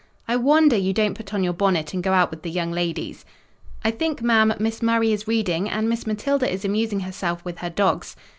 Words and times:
"I 0.27 0.35
wonder 0.35 0.75
you 0.75 0.93
don't 0.93 1.13
put 1.13 1.31
on 1.31 1.43
your 1.43 1.53
bonnet 1.53 1.93
and 1.93 2.01
go 2.01 2.11
out 2.13 2.31
with 2.31 2.41
the 2.41 2.49
young 2.49 2.71
ladies." 2.71 3.23
"I 3.85 3.91
think, 3.91 4.19
ma'am, 4.23 4.51
Miss 4.57 4.81
Murray 4.81 5.13
is 5.13 5.27
reading; 5.27 5.69
and 5.69 5.87
Miss 5.87 6.07
Matilda 6.07 6.51
is 6.51 6.65
amusing 6.65 7.01
herself 7.01 7.45
with 7.45 7.59
her 7.59 7.69
dogs." 7.69 8.15